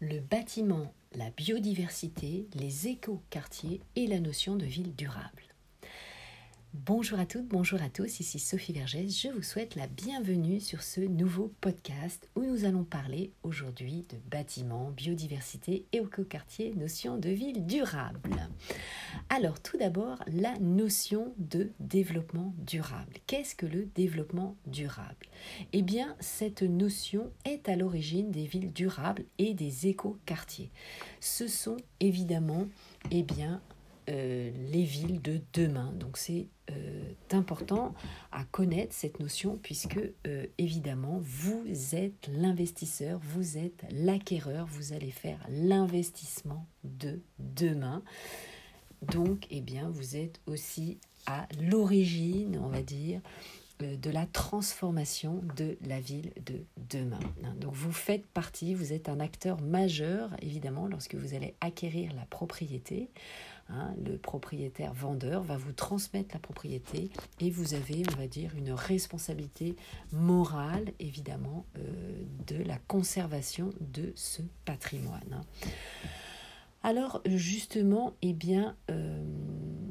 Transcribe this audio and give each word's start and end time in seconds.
le 0.00 0.20
bâtiment, 0.20 0.92
la 1.14 1.30
biodiversité, 1.30 2.46
les 2.54 2.88
éco-quartiers 2.88 3.80
et 3.94 4.06
la 4.06 4.20
notion 4.20 4.56
de 4.56 4.66
ville 4.66 4.94
durable. 4.94 5.42
Bonjour 6.74 7.18
à 7.18 7.24
toutes, 7.24 7.48
bonjour 7.48 7.80
à 7.80 7.88
tous, 7.88 8.20
ici 8.20 8.38
Sophie 8.38 8.74
Vergès. 8.74 9.08
Je 9.08 9.28
vous 9.28 9.42
souhaite 9.42 9.76
la 9.76 9.86
bienvenue 9.86 10.60
sur 10.60 10.82
ce 10.82 11.00
nouveau 11.00 11.54
podcast 11.62 12.28
où 12.36 12.42
nous 12.42 12.66
allons 12.66 12.84
parler 12.84 13.32
aujourd'hui 13.42 14.04
de 14.10 14.18
bâtiments, 14.30 14.90
biodiversité 14.90 15.86
et 15.92 15.98
éco-quartier, 15.98 16.74
notion 16.74 17.16
de 17.16 17.30
ville 17.30 17.64
durable. 17.64 18.36
Alors 19.28 19.60
tout 19.60 19.76
d'abord, 19.76 20.18
la 20.26 20.58
notion 20.58 21.34
de 21.38 21.70
développement 21.80 22.54
durable. 22.58 23.14
Qu'est-ce 23.26 23.54
que 23.54 23.66
le 23.66 23.86
développement 23.94 24.56
durable? 24.66 25.26
Eh 25.72 25.82
bien, 25.82 26.16
cette 26.20 26.62
notion 26.62 27.30
est 27.44 27.68
à 27.68 27.76
l'origine 27.76 28.30
des 28.30 28.46
villes 28.46 28.72
durables 28.72 29.24
et 29.38 29.54
des 29.54 29.88
éco-quartiers. 29.88 30.70
Ce 31.20 31.48
sont 31.48 31.76
évidemment 32.00 32.66
eh 33.10 33.22
bien, 33.22 33.60
euh, 34.08 34.52
les 34.70 34.84
villes 34.84 35.20
de 35.20 35.40
demain. 35.52 35.92
Donc 35.98 36.16
c'est 36.16 36.46
euh, 36.70 37.12
important 37.32 37.92
à 38.30 38.44
connaître 38.44 38.94
cette 38.94 39.18
notion 39.18 39.58
puisque 39.60 39.98
euh, 40.28 40.46
évidemment 40.58 41.18
vous 41.20 41.64
êtes 41.92 42.30
l'investisseur, 42.32 43.18
vous 43.20 43.58
êtes 43.58 43.84
l'acquéreur, 43.90 44.66
vous 44.66 44.92
allez 44.92 45.10
faire 45.10 45.38
l'investissement 45.50 46.66
de 46.84 47.20
demain. 47.40 48.04
Donc 49.02 49.46
eh 49.50 49.60
bien 49.60 49.88
vous 49.90 50.16
êtes 50.16 50.40
aussi 50.46 50.98
à 51.26 51.46
l'origine, 51.60 52.60
on 52.62 52.68
va 52.68 52.82
dire, 52.82 53.20
de 53.78 54.10
la 54.10 54.24
transformation 54.24 55.42
de 55.56 55.76
la 55.86 56.00
ville 56.00 56.32
de 56.46 56.64
demain. 56.90 57.20
Donc 57.60 57.74
vous 57.74 57.92
faites 57.92 58.26
partie, 58.26 58.74
vous 58.74 58.94
êtes 58.94 59.08
un 59.08 59.20
acteur 59.20 59.60
majeur 59.60 60.30
évidemment 60.40 60.86
lorsque 60.86 61.14
vous 61.14 61.34
allez 61.34 61.54
acquérir 61.60 62.14
la 62.14 62.24
propriété 62.24 63.10
Hein, 63.68 63.94
le 64.04 64.16
propriétaire 64.16 64.94
vendeur 64.94 65.42
va 65.42 65.56
vous 65.56 65.72
transmettre 65.72 66.32
la 66.34 66.38
propriété 66.38 67.10
et 67.40 67.50
vous 67.50 67.74
avez, 67.74 68.04
on 68.14 68.16
va 68.16 68.28
dire, 68.28 68.52
une 68.56 68.70
responsabilité 68.70 69.74
morale, 70.12 70.92
évidemment, 71.00 71.66
euh, 71.76 71.80
de 72.46 72.62
la 72.62 72.78
conservation 72.86 73.70
de 73.80 74.12
ce 74.14 74.42
patrimoine. 74.64 75.42
Alors 76.86 77.20
justement, 77.26 78.14
eh 78.22 78.32
bien, 78.32 78.76
euh, 78.92 79.20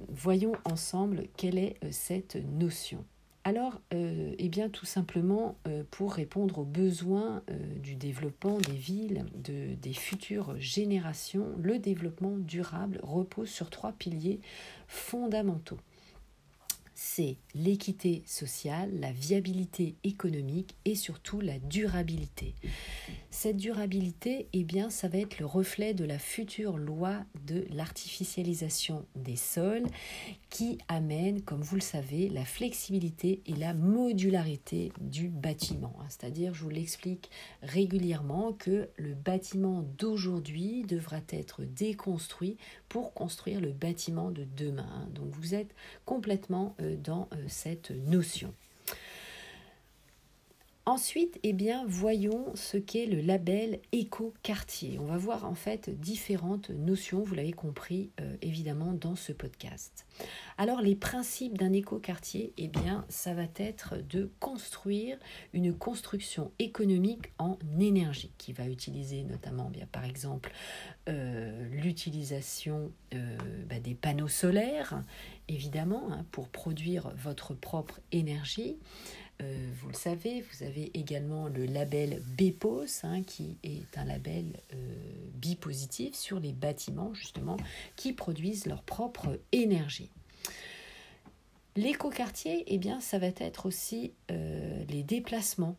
voyons 0.07 0.53
ensemble 0.63 1.25
quelle 1.35 1.57
est 1.57 1.75
euh, 1.83 1.89
cette 1.91 2.38
notion. 2.38 3.03
Alors, 3.43 3.81
euh, 3.93 4.33
eh 4.38 4.47
bien, 4.47 4.69
tout 4.69 4.85
simplement, 4.85 5.57
pour 5.91 6.13
répondre 6.13 6.59
aux 6.59 6.66
besoins 6.66 7.43
du 7.83 7.95
développement 7.95 8.57
des 8.59 8.73
villes, 8.73 9.25
de, 9.35 9.75
des 9.75 9.93
futures 9.93 10.57
générations, 10.57 11.49
le 11.61 11.77
développement 11.77 12.38
durable 12.38 13.01
repose 13.03 13.49
sur 13.49 13.69
trois 13.69 13.91
piliers 13.91 14.39
fondamentaux 14.88 15.77
c'est 16.95 17.38
l'équité 17.53 18.23
sociale, 18.25 18.89
la 18.99 19.11
viabilité 19.11 19.95
économique 20.03 20.75
et 20.85 20.95
surtout 20.95 21.41
la 21.41 21.59
durabilité. 21.59 22.55
Cette 23.29 23.57
durabilité, 23.57 24.47
eh 24.53 24.63
bien, 24.63 24.89
ça 24.89 25.09
va 25.09 25.17
être 25.17 25.39
le 25.39 25.45
reflet 25.45 25.93
de 25.93 26.05
la 26.05 26.17
future 26.17 26.77
loi 26.77 27.17
de 27.45 27.66
l'artificialisation 27.69 29.05
des 29.16 29.35
sols 29.35 29.85
qui 30.49 30.77
amène, 30.88 31.41
comme 31.41 31.61
vous 31.61 31.75
le 31.75 31.81
savez, 31.81 32.29
la 32.29 32.45
flexibilité 32.45 33.41
et 33.45 33.55
la 33.55 33.73
modularité 33.73 34.93
du 35.01 35.27
bâtiment. 35.27 35.97
C'est-à-dire, 36.07 36.53
je 36.53 36.63
vous 36.63 36.69
l'explique 36.69 37.29
régulièrement, 37.61 38.53
que 38.53 38.88
le 38.95 39.13
bâtiment 39.13 39.83
d'aujourd'hui 39.97 40.83
devra 40.83 41.19
être 41.29 41.63
déconstruit 41.63 42.57
pour 42.88 43.13
construire 43.13 43.59
le 43.59 43.73
bâtiment 43.73 44.31
de 44.31 44.45
demain. 44.55 45.09
Donc 45.13 45.33
vous 45.33 45.55
êtes 45.55 45.75
complètement 46.05 46.75
euh, 46.79 46.94
dans 46.95 47.29
euh, 47.33 47.45
cette 47.47 47.91
notion. 47.91 48.53
Ensuite, 50.88 51.40
eh 51.41 51.56
voyons 51.88 52.51
ce 52.53 52.78
qu'est 52.78 53.07
le 53.07 53.19
label 53.19 53.79
éco-quartier. 53.91 55.00
On 55.00 55.06
va 55.06 55.18
voir 55.18 55.46
en 55.46 55.56
fait 55.56 55.90
différentes 55.90 56.69
notions, 56.69 57.23
vous 57.23 57.34
l'avez 57.34 57.53
compris 57.53 58.12
euh, 58.22 58.35
évidemment 58.44 58.94
dans 58.94 59.16
ce 59.16 59.31
podcast. 59.31 60.06
Alors, 60.59 60.81
les 60.81 60.95
principes 60.95 61.57
d'un 61.57 61.74
éco-quartier, 61.74 62.53
eh 62.57 62.68
bien, 62.68 63.03
ça 63.09 63.34
va 63.34 63.45
être 63.56 63.95
de 63.97 64.29
construire 64.40 65.18
une 65.53 65.75
construction 65.75 66.51
économique 66.59 67.34
en 67.40 67.57
énergie 67.79 68.31
qui 68.38 68.53
va 68.53 68.68
utiliser 68.68 69.24
notamment, 69.24 69.72
bien, 69.72 69.88
par 69.91 70.06
exemple, 70.06 70.53
euh, 71.09 71.68
l'utilisation 71.72 72.91
euh, 73.16 73.38
bah, 73.68 73.79
des 73.79 73.95
panneaux 73.95 74.28
solaires, 74.28 75.03
évidemment, 75.47 76.12
hein, 76.12 76.25
pour 76.31 76.47
produire 76.47 77.12
votre 77.18 77.56
propre 77.56 78.00
énergie. 78.12 78.78
Euh, 79.41 79.72
vous 79.81 79.90
le 79.90 79.96
savez, 79.96 80.41
vous 80.41 80.63
avez 80.63 80.91
également 80.94 81.47
le 81.47 81.66
label 81.66 82.23
BPOS, 82.38 83.03
hein, 83.03 83.22
qui 83.23 83.57
est 83.63 83.97
un 83.97 84.06
label 84.06 84.62
euh, 84.73 84.78
bipositif 85.34 86.16
sur 86.16 86.40
les 86.40 86.53
bâtiments, 86.53 87.13
justement, 87.13 87.57
qui 87.95 88.13
produisent 88.13 88.66
leur 88.66 88.84
propre 88.84 89.40
énergie. 89.51 90.09
L'écoquartier, 91.75 92.63
eh 92.68 92.78
bien, 92.78 93.01
ça 93.01 93.19
va 93.19 93.28
être 93.28 93.66
aussi 93.66 94.13
euh, 94.31 94.84
les 94.88 95.03
déplacements 95.03 95.75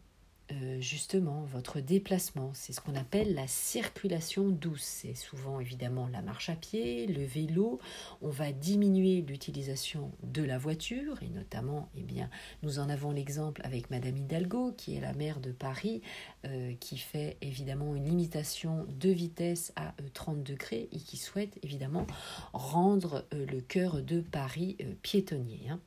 euh, 0.62 0.81
justement 0.81 1.43
votre 1.43 1.81
déplacement. 1.81 2.50
C'est 2.55 2.72
ce 2.72 2.81
qu'on 2.81 2.94
appelle 2.94 3.34
la 3.34 3.47
circulation 3.47 4.49
douce. 4.49 4.83
C'est 4.83 5.15
souvent 5.15 5.61
évidemment 5.61 6.09
la 6.09 6.22
marche 6.22 6.49
à 6.49 6.56
pied, 6.56 7.06
le 7.06 7.25
vélo. 7.25 7.81
On 8.22 8.31
va 8.31 8.53
diminuer 8.53 9.22
l'utilisation 9.22 10.12
de 10.22 10.43
la 10.43 10.59
voiture 10.59 11.22
et 11.22 11.28
notamment, 11.28 11.89
eh 11.97 12.03
bien, 12.03 12.31
nous 12.62 12.78
en 12.78 12.89
avons 12.89 13.11
l'exemple 13.11 13.61
avec 13.65 13.91
Madame 13.91 14.16
Hidalgo 14.16 14.72
qui 14.77 14.97
est 14.97 15.00
la 15.00 15.12
maire 15.12 15.41
de 15.41 15.53
Paris 15.53 16.03
euh, 16.45 16.75
qui 16.81 16.99
fait 16.99 17.37
évidemment 17.41 17.95
une 17.95 18.05
limitation 18.05 18.87
de 18.89 19.11
vitesse 19.11 19.72
à 19.77 19.95
30 20.15 20.39
euh, 20.39 20.43
degrés 20.43 20.89
et 20.93 20.99
qui 20.99 21.16
souhaite 21.16 21.59
évidemment 21.62 22.06
rendre 22.53 23.27
le 23.33 23.61
cœur 23.61 24.03
de 24.03 24.21
Paris 24.21 24.77
piétonnier. 25.03 25.69
Hein. 25.71 25.81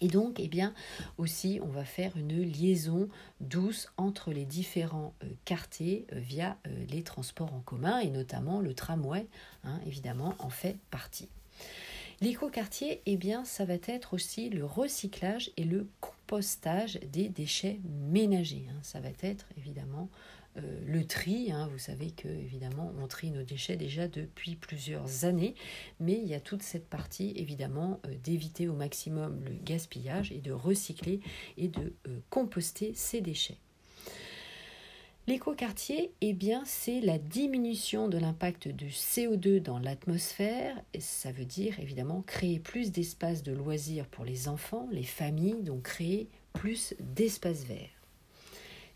Et 0.00 0.08
donc, 0.08 0.38
eh 0.38 0.48
bien, 0.48 0.74
aussi, 1.18 1.60
on 1.62 1.68
va 1.68 1.84
faire 1.84 2.16
une 2.16 2.42
liaison 2.42 3.08
douce 3.40 3.88
entre 3.96 4.32
les 4.32 4.44
différents 4.44 5.14
euh, 5.22 5.28
quartiers 5.44 6.06
euh, 6.12 6.18
via 6.18 6.56
euh, 6.66 6.84
les 6.88 7.02
transports 7.02 7.54
en 7.54 7.60
commun 7.60 8.00
et 8.00 8.10
notamment 8.10 8.60
le 8.60 8.74
tramway, 8.74 9.26
hein, 9.64 9.80
évidemment, 9.86 10.34
en 10.38 10.50
fait 10.50 10.76
partie. 10.90 11.28
L'éco-quartier, 12.20 13.02
eh 13.04 13.16
bien, 13.16 13.44
ça 13.44 13.66
va 13.66 13.74
être 13.86 14.14
aussi 14.14 14.48
le 14.48 14.64
recyclage 14.64 15.50
et 15.56 15.64
le 15.64 15.86
compostage 16.00 16.98
des 17.12 17.28
déchets 17.28 17.78
ménagers. 18.10 18.66
Hein. 18.70 18.78
Ça 18.82 19.00
va 19.00 19.10
être 19.22 19.46
évidemment 19.58 20.08
euh, 20.58 20.80
le 20.86 21.06
tri. 21.06 21.50
Hein, 21.52 21.68
vous 21.72 21.78
savez 21.78 22.10
que 22.10 22.28
évidemment 22.28 22.92
on 23.00 23.06
trie 23.06 23.30
nos 23.30 23.42
déchets 23.42 23.76
déjà 23.76 24.08
depuis 24.08 24.56
plusieurs 24.56 25.24
années, 25.24 25.54
mais 26.00 26.14
il 26.14 26.26
y 26.26 26.34
a 26.34 26.40
toute 26.40 26.62
cette 26.62 26.88
partie 26.88 27.32
évidemment 27.36 28.00
euh, 28.06 28.14
d'éviter 28.22 28.68
au 28.68 28.74
maximum 28.74 29.40
le 29.44 29.52
gaspillage 29.64 30.32
et 30.32 30.40
de 30.40 30.52
recycler 30.52 31.20
et 31.56 31.68
de 31.68 31.92
euh, 32.08 32.18
composter 32.30 32.92
ces 32.94 33.20
déchets. 33.20 33.58
L'écoquartier, 35.28 36.12
eh 36.20 36.32
bien, 36.32 36.62
c'est 36.64 37.00
la 37.00 37.18
diminution 37.18 38.06
de 38.06 38.16
l'impact 38.16 38.68
du 38.68 38.90
CO2 38.90 39.60
dans 39.60 39.80
l'atmosphère. 39.80 40.80
Ça 41.00 41.32
veut 41.32 41.44
dire 41.44 41.80
évidemment 41.80 42.22
créer 42.22 42.60
plus 42.60 42.92
d'espaces 42.92 43.42
de 43.42 43.50
loisirs 43.50 44.06
pour 44.06 44.24
les 44.24 44.46
enfants, 44.46 44.88
les 44.92 45.02
familles, 45.02 45.64
donc 45.64 45.82
créer 45.82 46.28
plus 46.52 46.94
d'espaces 47.00 47.64
verts. 47.64 47.95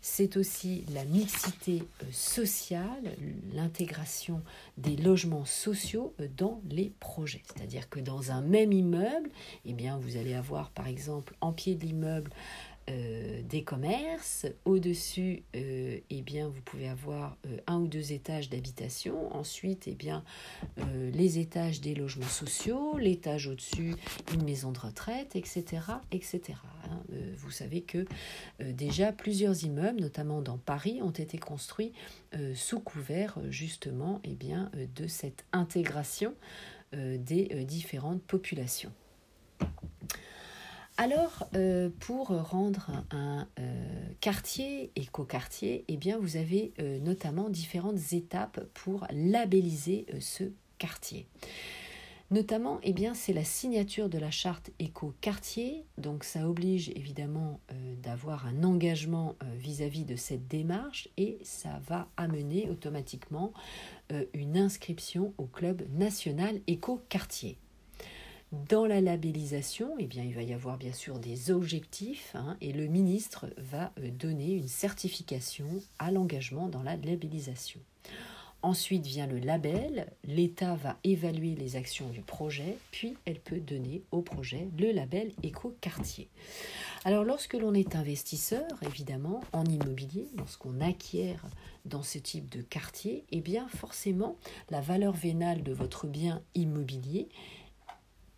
C'est 0.01 0.35
aussi 0.35 0.83
la 0.93 1.05
mixité 1.05 1.83
euh, 2.01 2.05
sociale, 2.11 3.15
l'intégration 3.53 4.41
des 4.77 4.95
logements 4.95 5.45
sociaux 5.45 6.13
euh, 6.19 6.27
dans 6.35 6.59
les 6.69 6.91
projets. 6.99 7.43
C'est-à-dire 7.45 7.87
que 7.87 7.99
dans 7.99 8.31
un 8.31 8.41
même 8.41 8.71
immeuble, 8.71 9.29
eh 9.65 9.73
bien, 9.73 9.97
vous 9.97 10.17
allez 10.17 10.33
avoir 10.33 10.71
par 10.71 10.87
exemple 10.87 11.35
en 11.39 11.53
pied 11.53 11.75
de 11.75 11.85
l'immeuble 11.85 12.31
euh, 12.89 13.41
des 13.43 13.63
commerces. 13.63 14.47
Au-dessus, 14.65 15.43
euh, 15.55 15.99
eh 16.09 16.21
bien, 16.21 16.47
vous 16.47 16.61
pouvez 16.61 16.89
avoir 16.89 17.37
euh, 17.45 17.57
un 17.67 17.77
ou 17.77 17.87
deux 17.87 18.11
étages 18.11 18.49
d'habitation. 18.49 19.33
Ensuite, 19.35 19.87
eh 19.87 19.93
bien, 19.93 20.23
les 21.13 21.37
étages 21.37 21.79
des 21.79 21.93
logements 21.93 22.25
sociaux, 22.25 22.97
l'étage 22.97 23.47
au-dessus, 23.47 23.95
une 24.33 24.43
maison 24.43 24.71
de 24.71 24.79
retraite, 24.79 25.35
etc. 25.35 25.63
etc. 26.11 26.41
Hein. 26.85 27.01
vous 27.37 27.51
savez 27.51 27.81
que 27.81 28.05
déjà 28.59 29.11
plusieurs 29.11 29.63
immeubles, 29.63 29.99
notamment 29.99 30.41
dans 30.41 30.57
Paris, 30.57 31.01
ont 31.01 31.11
été 31.11 31.37
construits 31.37 31.93
sous 32.55 32.79
couvert 32.79 33.37
justement 33.49 34.19
eh 34.23 34.35
bien, 34.35 34.71
de 34.95 35.07
cette 35.07 35.45
intégration 35.51 36.33
des 36.93 37.65
différentes 37.65 38.23
populations. 38.23 38.91
Alors, 41.01 41.47
euh, 41.55 41.89
pour 41.99 42.27
rendre 42.27 42.91
un, 43.09 43.47
euh, 43.57 43.63
quartier 44.19 44.91
éco-quartier, 44.95 45.83
eh 45.87 45.97
bien, 45.97 46.19
vous 46.19 46.37
avez 46.37 46.73
euh, 46.77 46.99
notamment 46.99 47.49
différentes 47.49 48.13
étapes 48.13 48.63
pour 48.75 49.07
labelliser 49.09 50.05
ce 50.19 50.43
quartier. 50.77 51.25
Notamment, 52.29 52.79
eh 52.83 52.93
bien, 52.93 53.15
c'est 53.15 53.33
la 53.33 53.43
signature 53.43 54.09
de 54.09 54.19
la 54.19 54.29
charte 54.29 54.69
éco-quartier. 54.77 55.85
Donc, 55.97 56.23
ça 56.23 56.47
oblige 56.47 56.89
évidemment 56.89 57.59
d'avoir 58.03 58.45
un 58.45 58.63
engagement 58.63 59.35
vis-à-vis 59.57 60.05
de 60.05 60.15
cette 60.15 60.47
démarche 60.47 61.09
et 61.17 61.39
ça 61.41 61.81
va 61.87 62.09
amener 62.15 62.69
automatiquement 62.69 63.53
une 64.35 64.55
inscription 64.55 65.33
au 65.39 65.45
club 65.45 65.81
national 65.97 66.61
éco-quartier. 66.67 67.57
Dans 68.51 68.85
la 68.85 68.99
labellisation, 68.99 69.95
eh 69.97 70.07
bien, 70.07 70.23
il 70.23 70.35
va 70.35 70.41
y 70.41 70.53
avoir 70.53 70.77
bien 70.77 70.91
sûr 70.91 71.19
des 71.19 71.51
objectifs 71.51 72.31
hein, 72.35 72.57
et 72.59 72.73
le 72.73 72.87
ministre 72.87 73.45
va 73.55 73.93
euh, 73.97 74.11
donner 74.11 74.51
une 74.51 74.67
certification 74.67 75.67
à 75.99 76.11
l'engagement 76.11 76.67
dans 76.67 76.83
la 76.83 76.97
labellisation. 76.97 77.79
Ensuite 78.61 79.07
vient 79.07 79.25
le 79.25 79.39
label, 79.39 80.11
l'État 80.25 80.75
va 80.75 80.97
évaluer 81.05 81.55
les 81.55 81.77
actions 81.77 82.09
du 82.09 82.21
projet, 82.21 82.77
puis 82.91 83.15
elle 83.25 83.39
peut 83.39 83.61
donner 83.61 84.03
au 84.11 84.21
projet 84.21 84.67
le 84.77 84.91
label 84.91 85.31
éco-quartier. 85.43 86.27
Alors 87.05 87.23
lorsque 87.23 87.53
l'on 87.53 87.73
est 87.73 87.95
investisseur, 87.95 88.67
évidemment, 88.85 89.41
en 89.53 89.63
immobilier, 89.63 90.27
lorsqu'on 90.37 90.79
acquiert 90.81 91.43
dans 91.85 92.03
ce 92.03 92.19
type 92.19 92.49
de 92.49 92.61
quartier, 92.61 93.23
eh 93.31 93.41
bien 93.41 93.67
forcément, 93.69 94.35
la 94.69 94.81
valeur 94.81 95.13
vénale 95.13 95.63
de 95.63 95.73
votre 95.73 96.05
bien 96.05 96.43
immobilier 96.53 97.29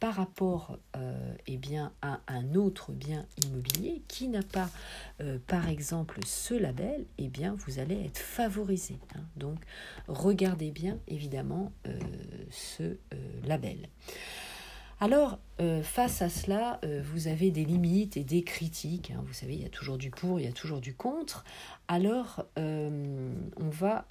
par 0.03 0.15
rapport 0.15 0.77
euh, 0.97 1.33
eh 1.47 1.55
bien, 1.55 1.94
à 2.01 2.19
un 2.27 2.55
autre 2.55 2.91
bien 2.91 3.25
immobilier 3.45 4.01
qui 4.09 4.27
n'a 4.27 4.44
pas, 4.44 4.69
euh, 5.21 5.38
par 5.47 5.69
exemple, 5.69 6.19
ce 6.25 6.53
label, 6.53 7.05
eh 7.17 7.29
bien, 7.29 7.55
vous 7.59 7.79
allez 7.79 8.03
être 8.03 8.17
favorisé. 8.17 8.97
Hein. 9.15 9.21
Donc, 9.38 9.59
regardez 10.09 10.71
bien, 10.71 11.00
évidemment, 11.07 11.71
euh, 11.88 11.97
ce 12.51 12.97
label. 13.47 13.88
Alors, 15.00 15.39
face 15.83 16.21
à 16.21 16.29
cela, 16.29 16.81
vous 17.03 17.27
avez 17.27 17.51
des 17.51 17.63
limites 17.63 18.17
et 18.17 18.23
des 18.23 18.44
critiques. 18.44 19.11
Hein. 19.11 19.23
Vous 19.25 19.33
savez, 19.33 19.53
il 19.53 19.61
y 19.61 19.65
a 19.65 19.69
toujours 19.69 19.97
du 19.97 20.09
pour, 20.09 20.39
il 20.39 20.45
y 20.45 20.50
a 20.50 20.53
toujours 20.53 20.81
du 20.81 20.94
contre. 20.94 21.45
Alors, 21.88 22.45
on 22.55 23.69
va 23.69 24.05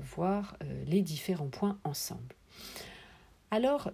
voir 0.00 0.56
les 0.86 1.02
différents 1.02 1.48
points 1.48 1.78
ensemble. 1.84 2.34
Alors, 3.52 3.92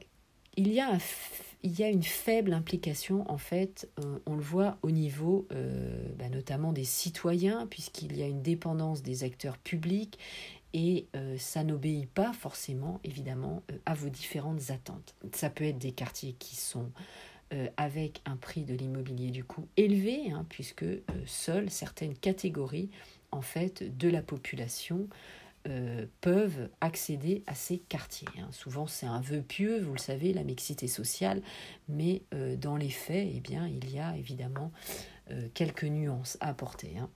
il 0.58 0.72
y 0.72 1.82
a, 1.82 1.88
une 1.88 2.02
faible 2.02 2.52
implication, 2.52 3.30
en 3.30 3.38
fait, 3.38 3.88
euh, 4.00 4.18
on 4.26 4.34
le 4.34 4.42
voit 4.42 4.76
au 4.82 4.90
niveau 4.90 5.46
euh, 5.52 6.08
bah, 6.18 6.28
notamment 6.28 6.72
des 6.72 6.84
citoyens, 6.84 7.68
puisqu'il 7.68 8.16
y 8.16 8.22
a 8.22 8.26
une 8.26 8.42
dépendance 8.42 9.02
des 9.02 9.22
acteurs 9.22 9.56
publics 9.56 10.18
et 10.74 11.06
euh, 11.14 11.36
ça 11.38 11.62
n'obéit 11.62 12.10
pas 12.10 12.32
forcément, 12.32 13.00
évidemment, 13.04 13.62
à 13.86 13.94
vos 13.94 14.08
différentes 14.08 14.70
attentes. 14.70 15.14
Ça 15.32 15.48
peut 15.48 15.64
être 15.64 15.78
des 15.78 15.92
quartiers 15.92 16.34
qui 16.38 16.56
sont 16.56 16.90
avec 17.78 18.20
un 18.26 18.36
prix 18.36 18.64
de 18.64 18.74
l'immobilier 18.74 19.30
du 19.30 19.42
coup 19.42 19.66
élevé, 19.78 20.30
hein, 20.30 20.44
puisque 20.50 20.84
seules 21.24 21.70
certaines 21.70 22.14
catégories 22.14 22.90
en 23.30 23.40
fait 23.40 23.96
de 23.96 24.10
la 24.10 24.20
population 24.20 25.08
euh, 25.68 26.06
peuvent 26.22 26.70
accéder 26.80 27.42
à 27.46 27.54
ces 27.54 27.78
quartiers. 27.78 28.28
Hein. 28.38 28.48
Souvent, 28.52 28.86
c'est 28.86 29.06
un 29.06 29.20
vœu 29.20 29.42
pieux, 29.42 29.80
vous 29.80 29.92
le 29.92 29.98
savez, 29.98 30.32
la 30.32 30.42
mixité 30.42 30.88
sociale, 30.88 31.42
mais 31.88 32.22
euh, 32.32 32.56
dans 32.56 32.76
les 32.76 32.88
faits, 32.88 33.28
eh 33.34 33.40
bien, 33.40 33.68
il 33.68 33.90
y 33.90 33.98
a 33.98 34.16
évidemment 34.16 34.72
euh, 35.30 35.48
quelques 35.52 35.84
nuances 35.84 36.38
à 36.40 36.48
apporter. 36.48 36.96
Hein. 36.98 37.10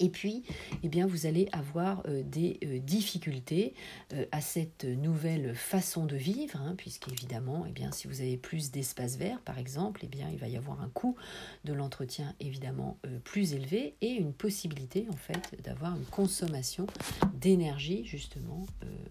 Et 0.00 0.10
puis, 0.10 0.44
eh 0.82 0.88
bien, 0.88 1.06
vous 1.06 1.26
allez 1.26 1.48
avoir 1.52 2.02
euh, 2.06 2.22
des 2.24 2.58
euh, 2.64 2.78
difficultés 2.78 3.74
euh, 4.12 4.26
à 4.30 4.40
cette 4.40 4.84
nouvelle 4.84 5.54
façon 5.54 6.06
de 6.06 6.16
vivre, 6.16 6.60
hein, 6.60 6.74
puisqu'évidemment, 6.76 7.64
eh 7.66 7.72
bien, 7.72 7.90
si 7.90 8.06
vous 8.06 8.20
avez 8.20 8.36
plus 8.36 8.70
d'espace 8.70 9.16
vert, 9.16 9.40
par 9.40 9.58
exemple, 9.58 10.00
eh 10.04 10.06
bien, 10.06 10.28
il 10.30 10.38
va 10.38 10.48
y 10.48 10.56
avoir 10.56 10.80
un 10.82 10.88
coût 10.88 11.16
de 11.64 11.72
l'entretien 11.72 12.34
évidemment 12.40 12.98
plus 13.24 13.54
élevé 13.54 13.96
et 14.00 14.10
une 14.10 14.32
possibilité 14.32 15.06
en 15.10 15.16
fait 15.16 15.60
d'avoir 15.62 15.96
une 15.96 16.04
consommation 16.04 16.86
d'énergie 17.34 18.04
justement 18.04 18.66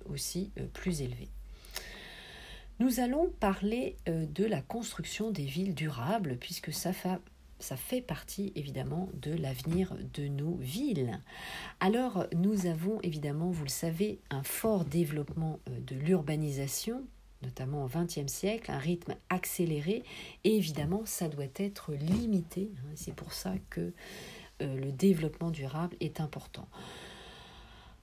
aussi 0.10 0.52
plus 0.74 1.02
élevée. 1.02 1.30
Nous 2.80 3.00
allons 3.00 3.30
parler 3.40 3.98
de 4.06 4.46
la 4.46 4.62
construction 4.62 5.32
des 5.32 5.46
villes 5.46 5.76
durables, 5.76 6.38
puisque 6.38 6.72
ça 6.72 6.94
fait 6.94 7.20
ça 7.60 7.76
fait 7.76 8.02
partie 8.02 8.52
évidemment 8.56 9.10
de 9.22 9.32
l'avenir 9.34 9.96
de 10.14 10.28
nos 10.28 10.56
villes. 10.56 11.20
Alors 11.80 12.28
nous 12.36 12.66
avons 12.66 13.02
évidemment, 13.02 13.50
vous 13.50 13.64
le 13.64 13.70
savez, 13.70 14.20
un 14.30 14.44
fort 14.44 14.86
développement 14.86 15.60
euh, 15.70 15.80
de 15.82 15.96
l'urbanisation 15.96 17.04
notamment 17.44 17.86
au 17.86 17.88
XXe 17.88 18.32
siècle, 18.32 18.72
un 18.72 18.80
rythme 18.80 19.16
accéléré, 19.30 20.04
et 20.44 20.56
évidemment, 20.56 21.04
ça 21.06 21.28
doit 21.28 21.46
être 21.56 21.94
limité. 21.94 22.72
Hein. 22.78 22.92
C'est 22.96 23.14
pour 23.14 23.34
ça 23.34 23.54
que 23.70 23.94
euh, 24.62 24.76
le 24.76 24.92
développement 24.92 25.52
durable 25.52 25.96
est 26.00 26.20
important. 26.20 26.68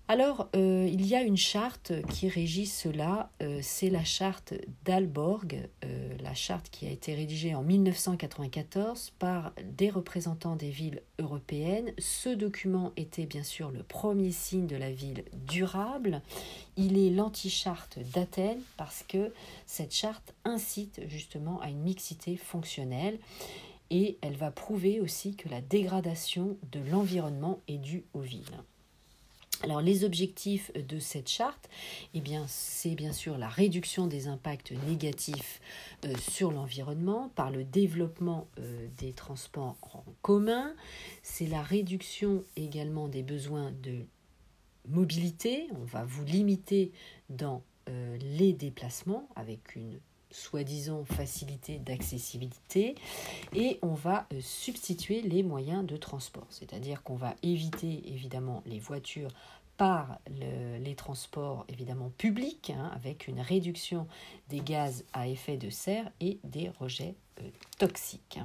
Alors, 0.07 0.51
euh, 0.55 0.87
il 0.93 1.07
y 1.07 1.15
a 1.15 1.23
une 1.23 1.39
charte 1.39 1.95
qui 2.11 2.29
régit 2.29 2.67
cela, 2.67 3.31
euh, 3.41 3.61
c'est 3.63 3.89
la 3.89 4.05
charte 4.05 4.53
d'Alborg, 4.85 5.67
euh, 5.83 6.15
la 6.23 6.35
charte 6.35 6.69
qui 6.69 6.87
a 6.87 6.91
été 6.91 7.15
rédigée 7.15 7.55
en 7.55 7.63
1994 7.63 9.15
par 9.19 9.55
des 9.65 9.89
représentants 9.89 10.57
des 10.57 10.69
villes 10.69 11.01
européennes. 11.19 11.95
Ce 11.97 12.29
document 12.29 12.93
était 12.99 13.25
bien 13.25 13.43
sûr 13.43 13.71
le 13.71 13.83
premier 13.83 14.31
signe 14.31 14.67
de 14.67 14.77
la 14.77 14.93
ville 14.93 15.25
durable. 15.47 16.21
Il 16.77 16.99
est 16.99 17.09
l'anti-charte 17.09 17.99
d'Athènes 18.13 18.61
parce 18.77 19.05
que 19.09 19.33
cette 19.65 19.95
charte 19.95 20.35
incite 20.45 21.01
justement 21.07 21.63
à 21.63 21.71
une 21.71 21.81
mixité 21.81 22.37
fonctionnelle 22.37 23.19
et 23.89 24.19
elle 24.21 24.37
va 24.37 24.51
prouver 24.51 25.01
aussi 25.01 25.35
que 25.35 25.49
la 25.49 25.63
dégradation 25.63 26.59
de 26.73 26.81
l'environnement 26.91 27.61
est 27.69 27.79
due 27.79 28.05
aux 28.13 28.21
villes. 28.21 28.61
Alors 29.65 29.81
les 29.81 30.05
objectifs 30.05 30.71
de 30.75 30.99
cette 30.99 31.31
charte, 31.31 31.71
eh 32.13 32.21
bien, 32.21 32.45
c'est 32.49 32.95
bien 32.95 33.15
sûr 33.15 33.39
la 33.39 33.49
réduction 33.49 34.07
des 34.07 34.29
impacts 34.29 34.73
négatifs 34.87 35.63
euh, 36.05 36.13
sur 36.31 36.53
l'environnement 36.53 37.31
par 37.35 37.51
le 37.51 37.65
développement 37.65 38.47
euh, 38.59 38.87
des 38.99 39.15
transports 39.15 39.79
en 39.95 40.05
commun, 40.21 40.75
c'est 41.23 41.47
la 41.47 41.63
réduction 41.63 42.45
également 42.57 43.09
des 43.09 43.23
besoins 43.23 43.73
de 43.83 44.05
mobilité, 44.87 45.67
on 45.81 45.85
va 45.85 46.05
vous 46.05 46.25
limiter 46.25 46.93
dans 47.31 47.63
euh, 47.89 48.19
les 48.21 48.53
déplacements 48.53 49.31
avec 49.35 49.77
une 49.77 49.99
soi-disant 50.35 51.05
facilité 51.05 51.79
d'accessibilité 51.79 52.95
et 53.55 53.79
on 53.83 53.95
va 53.95 54.27
euh, 54.33 54.41
substituer 54.41 55.23
les 55.23 55.43
moyens 55.43 55.87
de 55.87 55.97
transport. 55.97 56.47
C'est-à-dire 56.51 57.03
qu'on 57.03 57.17
va 57.17 57.35
éviter 57.43 58.03
évidemment 58.07 58.63
les 58.67 58.79
voitures 58.79 59.31
par 59.77 60.19
les 60.29 60.95
transports 60.95 61.65
évidemment 61.69 62.11
publics 62.17 62.73
hein, 62.77 62.93
avec 62.95 63.27
une 63.27 63.41
réduction 63.41 64.07
des 64.49 64.61
gaz 64.61 65.05
à 65.13 65.27
effet 65.27 65.57
de 65.57 65.69
serre 65.69 66.11
et 66.21 66.39
des 66.45 66.71
rejets 66.79 67.17
euh, 67.41 67.49
toxiques. 67.79 68.39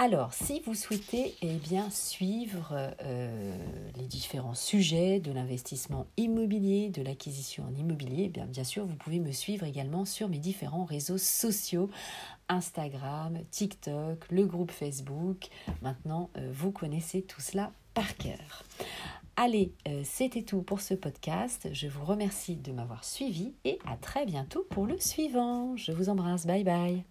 Alors, 0.00 0.32
si 0.32 0.60
vous 0.60 0.74
souhaitez 0.74 1.34
eh 1.42 1.54
bien, 1.54 1.90
suivre 1.90 2.68
euh, 3.02 3.52
les 3.96 4.06
différents 4.06 4.54
sujets 4.54 5.18
de 5.18 5.32
l'investissement 5.32 6.06
immobilier, 6.16 6.88
de 6.88 7.02
l'acquisition 7.02 7.64
en 7.64 7.74
immobilier, 7.74 8.30
eh 8.32 8.44
bien, 8.46 8.62
sûr, 8.62 8.86
vous 8.86 8.94
pouvez 8.94 9.18
me 9.18 9.32
suivre 9.32 9.66
également 9.66 10.04
sur 10.04 10.28
mes 10.28 10.38
différents 10.38 10.84
réseaux 10.84 11.18
sociaux, 11.18 11.90
Instagram, 12.48 13.40
TikTok, 13.50 14.24
le 14.30 14.46
groupe 14.46 14.70
Facebook. 14.70 15.48
Maintenant, 15.82 16.30
euh, 16.36 16.48
vous 16.54 16.70
connaissez 16.70 17.22
tout 17.22 17.40
cela 17.40 17.72
par 17.92 18.16
cœur. 18.16 18.62
Allez, 19.34 19.72
euh, 19.88 20.02
c'était 20.04 20.42
tout 20.42 20.62
pour 20.62 20.80
ce 20.80 20.94
podcast. 20.94 21.70
Je 21.72 21.88
vous 21.88 22.04
remercie 22.04 22.54
de 22.54 22.70
m'avoir 22.70 23.02
suivi 23.02 23.52
et 23.64 23.80
à 23.84 23.96
très 23.96 24.26
bientôt 24.26 24.64
pour 24.70 24.86
le 24.86 25.00
suivant. 25.00 25.76
Je 25.76 25.90
vous 25.90 26.08
embrasse. 26.08 26.46
Bye 26.46 26.62
bye. 26.62 27.02